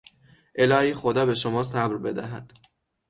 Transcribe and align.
الهی 0.55 0.93
خدا 0.93 1.25
به 1.25 1.35
شما 1.35 1.63
صبر 1.63 1.97
بدهد! 1.97 2.51